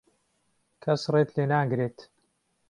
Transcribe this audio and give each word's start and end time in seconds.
کەس 0.83 1.01
ڕێت 1.13 1.29
لێ 1.35 1.45
ناگرێت. 1.53 1.97